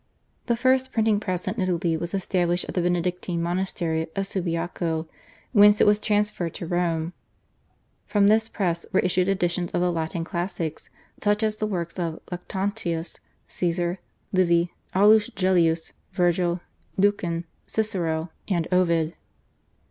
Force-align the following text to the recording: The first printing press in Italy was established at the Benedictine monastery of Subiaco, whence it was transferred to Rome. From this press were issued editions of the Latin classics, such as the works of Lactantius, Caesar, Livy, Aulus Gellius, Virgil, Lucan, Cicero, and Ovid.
The 0.47 0.57
first 0.57 0.91
printing 0.91 1.19
press 1.19 1.47
in 1.47 1.61
Italy 1.61 1.95
was 1.95 2.15
established 2.15 2.65
at 2.67 2.73
the 2.73 2.81
Benedictine 2.81 3.39
monastery 3.39 4.07
of 4.15 4.25
Subiaco, 4.25 5.07
whence 5.51 5.79
it 5.79 5.85
was 5.85 5.99
transferred 5.99 6.55
to 6.55 6.65
Rome. 6.65 7.13
From 8.07 8.25
this 8.25 8.49
press 8.49 8.83
were 8.91 9.01
issued 9.01 9.27
editions 9.29 9.71
of 9.73 9.81
the 9.81 9.91
Latin 9.91 10.23
classics, 10.23 10.89
such 11.21 11.43
as 11.43 11.57
the 11.57 11.67
works 11.67 11.99
of 11.99 12.19
Lactantius, 12.31 13.19
Caesar, 13.47 13.99
Livy, 14.33 14.71
Aulus 14.95 15.29
Gellius, 15.29 15.93
Virgil, 16.13 16.61
Lucan, 16.97 17.45
Cicero, 17.67 18.31
and 18.47 18.67
Ovid. 18.71 19.13